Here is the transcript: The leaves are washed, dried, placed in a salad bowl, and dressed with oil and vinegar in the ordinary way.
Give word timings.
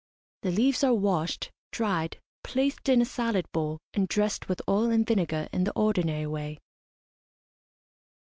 The 0.41 0.49
leaves 0.49 0.83
are 0.83 0.95
washed, 0.95 1.51
dried, 1.69 2.19
placed 2.43 2.89
in 2.89 3.03
a 3.03 3.05
salad 3.05 3.45
bowl, 3.51 3.77
and 3.93 4.07
dressed 4.07 4.49
with 4.49 4.59
oil 4.67 4.89
and 4.89 5.05
vinegar 5.05 5.47
in 5.53 5.63
the 5.63 5.73
ordinary 5.73 6.25
way. 6.25 6.57